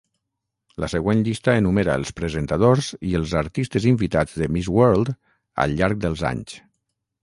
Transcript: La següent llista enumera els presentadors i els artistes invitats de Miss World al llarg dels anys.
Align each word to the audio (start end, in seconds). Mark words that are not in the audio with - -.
La 0.83 0.87
següent 0.93 1.21
llista 1.27 1.55
enumera 1.63 1.99
els 2.01 2.13
presentadors 2.21 2.89
i 3.11 3.15
els 3.21 3.37
artistes 3.45 3.89
invitats 3.95 4.43
de 4.43 4.53
Miss 4.59 4.75
World 4.81 5.17
al 5.67 5.81
llarg 5.83 6.07
dels 6.09 6.31
anys. 6.37 6.63